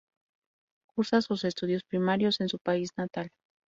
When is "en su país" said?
2.41-2.89